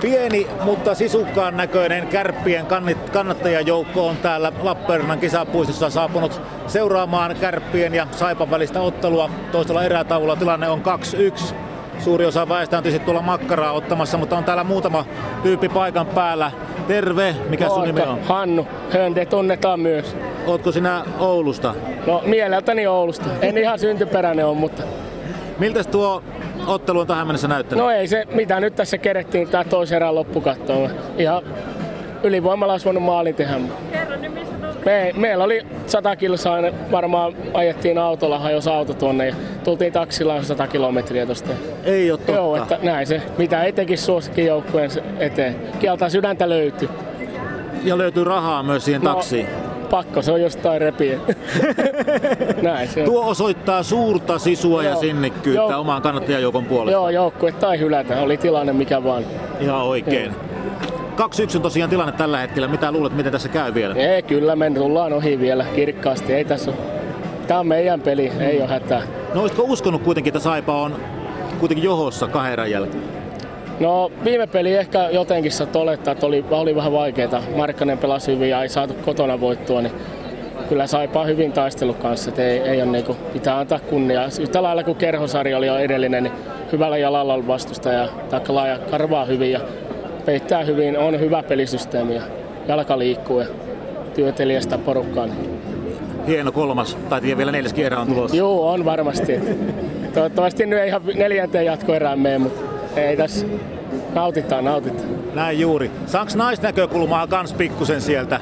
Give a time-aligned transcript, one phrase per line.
[0.00, 2.66] Pieni, mutta sisukkaan näköinen kärppien
[3.12, 9.30] kannattajajoukko on täällä Lappeenrannan kisapuistossa saapunut seuraamaan kärppien ja Saipan välistä ottelua.
[9.52, 10.82] Toisella erätaululla tilanne on
[11.50, 11.54] 2-1.
[11.98, 15.04] Suuri osa väestä on tietysti tuolla makkaraa ottamassa, mutta on täällä muutama
[15.42, 16.52] tyyppi paikan päällä.
[16.88, 18.22] Terve, mikä sun nimi on?
[18.22, 20.16] Hannu, Hönde tunnetaan myös.
[20.46, 21.74] Ootko sinä Oulusta?
[22.06, 23.26] No mieleltäni Oulusta.
[23.42, 24.82] En ihan syntyperäinen on, mutta...
[25.58, 26.22] Miltä tuo
[26.66, 27.84] ottelu on tähän mennessä näyttänyt?
[27.84, 30.90] No ei se, mitä nyt tässä kerettiin tää toisen erän loppukattoon.
[31.18, 31.42] Ihan
[32.22, 33.54] ylivoimalla olisi voinut maalin tehdä.
[34.84, 36.56] Me, meillä oli 100 kilsaa,
[36.90, 41.50] varmaan ajettiin autolla, hajosi auto tuonne ja tultiin taksilla 100 kilometriä tosta.
[41.84, 42.32] Ei ole totta.
[42.32, 45.56] Joo, että näin se, mitä etenkin suosikin joukkueen eteen.
[45.78, 46.88] Kieltä sydäntä löytyy.
[47.84, 49.46] Ja löytyy rahaa myös siihen No, taksiin.
[49.90, 51.18] Pakko se on jostain repiä.
[52.62, 53.06] näin se on.
[53.06, 55.00] Tuo osoittaa suurta sisua ja Joo.
[55.00, 55.80] sinnikkyyttä Joo.
[55.80, 56.92] oman kannattajajoukon puolesta.
[56.92, 59.24] Joo, joukkue tai hylätä, oli tilanne mikä vaan.
[59.60, 60.32] Ihan oikein.
[61.16, 62.68] 2-1 on tosiaan tilanne tällä hetkellä.
[62.68, 63.94] Mitä luulet, miten tässä käy vielä?
[63.94, 66.78] Ei, kyllä me tullaan ohi vielä kirkkaasti, ei tässä ole.
[67.46, 69.02] Tää on meidän peli, ei ole hätää.
[69.34, 70.96] No olisitko uskonut kuitenkin, että Saipa on
[71.58, 73.02] kuitenkin johossa kahden jälkeen?
[73.80, 77.42] No viime peli ehkä jotenkin saa olettaa, että oli, oli vähän vaikeeta.
[77.56, 79.92] Markkanen pelasi hyvin ja ei saatu kotona voittua, niin
[80.68, 84.28] kyllä Saipa on hyvin taistellut kanssa, että ei, ei ole niinku, pitää antaa kunnia.
[84.40, 86.32] Yhtä lailla kuin Kerhosari oli jo edellinen, niin
[86.72, 89.60] hyvällä jalalla on vastustaja, taikka laaja karvaa hyvin ja
[90.24, 92.22] peittää hyvin, on hyvä pelisysteemi ja
[92.68, 93.46] jalka liikkuu ja
[94.14, 95.26] työtelijästä porukkaa.
[95.26, 95.60] Niin.
[96.26, 98.36] Hieno kolmas, tai tiedä vielä neljäskin erä on tulossa.
[98.36, 99.40] Joo, on varmasti.
[100.14, 103.46] Toivottavasti nyt ei ihan neljänteen jatkoerään mene, mutta ei tässä.
[104.14, 105.34] Nautitaan, nautitaan.
[105.34, 105.90] Näin juuri.
[106.06, 108.40] Saanko naisnäkökulmaa kans pikkusen sieltä?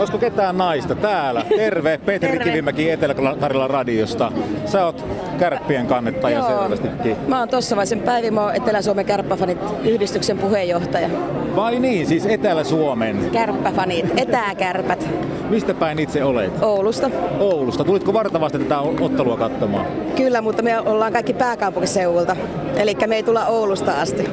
[0.00, 1.44] Olisiko ketään naista täällä?
[1.56, 2.44] Terve, Petri Terve.
[2.44, 4.32] Kivimäki Etelä-Karjalan radiosta.
[4.66, 5.04] Sä oot
[5.38, 6.62] kärppien kannettaja Joo.
[6.62, 7.16] selvästikin.
[7.28, 11.08] Mä oon Tossavaisen Päivi, mä oon Etelä-Suomen kärppäfanit yhdistyksen puheenjohtaja.
[11.56, 13.30] Vai niin, siis Etelä-Suomen.
[13.32, 15.08] Kärppäfanit, etääkärpät
[15.50, 16.62] Mistä päin itse olet?
[16.62, 17.10] Oulusta.
[17.40, 17.84] Oulusta.
[17.84, 19.86] Tulitko vartavasti tätä ottelua katsomaan?
[20.16, 22.36] Kyllä, mutta me ollaan kaikki pääkaupunkiseudulta.
[22.76, 24.30] Eli me ei tulla Oulusta asti.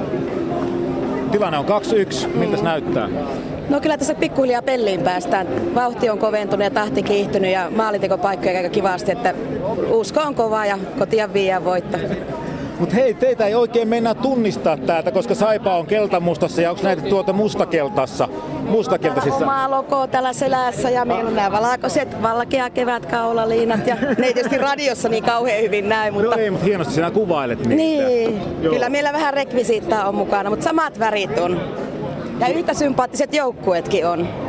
[1.31, 2.27] Tilanne on 2-1.
[2.27, 3.09] Miltä se näyttää?
[3.69, 5.75] No kyllä tässä pikkuhiljaa pelliin päästään.
[5.75, 9.33] Vauhti on koventunut ja tahti kiihtynyt ja maalintekopaikkoja aika kivasti, että
[9.89, 11.97] usko on kova ja kotia viiä voitto.
[12.79, 17.01] Mutta hei, teitä ei oikein mennä tunnistaa täältä, koska Saipa on keltamustassa ja onko näitä
[17.01, 18.29] tuota mustakeltassa?
[18.61, 19.45] Mustakeltaisissa.
[19.45, 24.57] Omaa logoa täällä selässä ja meillä on nämä valkoiset valkea kevätkaulaliinat ja ne ei tietysti
[24.57, 26.35] radiossa niin kauhean hyvin näy, mutta...
[26.35, 27.75] No ei, mutta hienosti sinä kuvailet niitä.
[27.75, 28.73] Niin, Joo.
[28.73, 31.61] kyllä meillä vähän rekvisiittaa on mukana, mutta samat värit on.
[32.39, 34.46] Ja yhtä sympaattiset joukkueetkin on.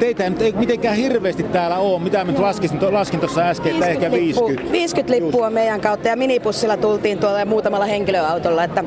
[0.00, 2.02] Teitä ei nyt ei mitenkään hirveästi täällä ole.
[2.02, 4.72] Mitä mä nyt laskin, laskin tuossa äsken, että ehkä 50.
[4.72, 8.84] 50 lippua meidän kautta ja minipussilla tultiin tuolla ja muutamalla henkilöautolla, että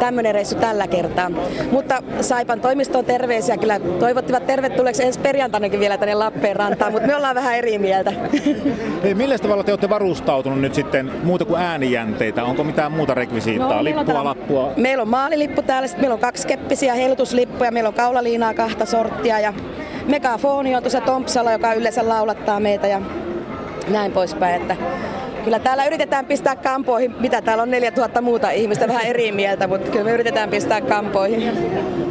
[0.00, 1.30] tämmöinen reissu tällä kertaa.
[1.70, 7.34] Mutta Saipan toimistoon terveisiä kyllä toivottivat tervetulleeksi ensi perjantainakin vielä tänne Lappeenrantaan, mutta me ollaan
[7.34, 8.12] vähän eri mieltä.
[9.02, 12.44] Hei, millä tavalla te olette varustautunut nyt sitten muuta kuin äänijänteitä?
[12.44, 13.76] Onko mitään muuta rekvisiittaa?
[13.76, 14.72] No, Lippua, tää- lappua?
[14.76, 19.40] Meillä on maalilippu täällä, sitten meillä on kaksi keppisiä heilutuslippuja, meillä on kaulaliinaa kahta sorttia
[19.40, 19.52] ja
[20.10, 23.00] megafoni on tuossa Tompsalla, joka yleensä laulattaa meitä ja
[23.88, 24.62] näin poispäin.
[24.62, 24.76] Että
[25.44, 29.90] kyllä täällä yritetään pistää kampoihin, mitä täällä on 4000 muuta ihmistä, vähän eri mieltä, mutta
[29.90, 31.52] kyllä me yritetään pistää kampoihin.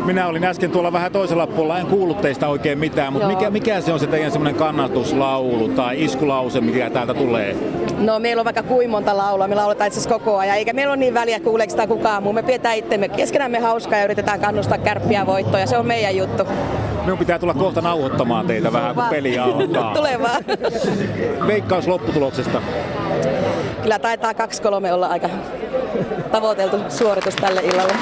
[0.05, 3.38] Minä olin äsken tuolla vähän toisella puolella, en kuullut teistä oikein mitään, mutta Joo.
[3.38, 7.55] mikä, mikä se on se teidän semmoinen kannatuslaulu tai iskulause, mikä täältä tulee?
[7.97, 10.91] No meillä on vaikka kuin monta laulua, me lauletaan itse asiassa koko ajan, eikä meillä
[10.91, 12.33] ole niin väliä kuuleeko sitä kukaan muu.
[12.33, 16.43] Me pidetään itsemme keskenämme hauskaa ja yritetään kannustaa kärppiä voittoja, se on meidän juttu.
[17.01, 19.93] Minun pitää tulla kohta nauhoittamaan teitä vähän, kun peli alkaa.
[19.95, 20.43] Tule vaan.
[21.47, 22.61] Veikkaus lopputuloksesta.
[23.83, 24.35] Kyllä taitaa 2-3
[24.93, 25.29] olla aika
[26.31, 27.93] tavoiteltu suoritus tälle illalle.